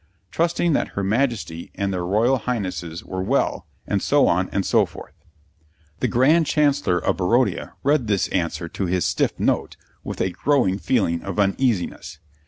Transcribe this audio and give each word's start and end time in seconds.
Trusting 0.31 0.73
that 0.73 0.87
her 0.97 1.03
Majesty 1.03 1.69
and 1.75 1.93
their 1.93 2.03
Royal 2.03 2.39
Highnesses 2.39 3.05
were 3.05 3.21
well,... 3.21 3.67
and 3.85 4.01
so 4.01 4.25
on 4.27 4.49
and 4.49 4.65
so 4.65 4.83
forth. 4.87 5.13
The 5.99 6.07
Grand 6.07 6.47
Chancellor 6.47 6.97
of 6.97 7.17
Barodia 7.17 7.73
read 7.83 8.07
this 8.07 8.27
answer 8.29 8.67
to 8.67 8.87
his 8.87 9.05
Stiff 9.05 9.39
Note 9.39 9.77
with 10.03 10.19
a 10.19 10.31
growing 10.31 10.79
feeling 10.79 11.21
of 11.21 11.37
uneasiness. 11.37 12.17